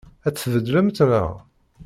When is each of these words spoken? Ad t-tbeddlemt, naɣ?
Ad 0.27 0.33
t-tbeddlemt, 0.33 0.97
naɣ? 1.09 1.31